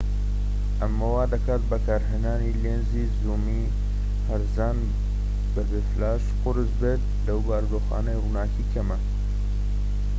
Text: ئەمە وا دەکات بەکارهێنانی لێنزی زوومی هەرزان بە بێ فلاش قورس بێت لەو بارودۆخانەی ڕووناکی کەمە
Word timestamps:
ئەمە 0.79 1.07
وا 1.13 1.23
دەکات 1.33 1.61
بەکارهێنانی 1.71 2.57
لێنزی 2.61 3.11
زوومی 3.19 3.73
هەرزان 4.29 4.77
بە 5.53 5.61
بێ 5.69 5.79
فلاش 5.89 6.23
قورس 6.41 6.69
بێت 6.81 7.01
لەو 7.25 7.39
بارودۆخانەی 7.47 8.21
ڕووناکی 8.23 8.69
کەمە 8.73 8.97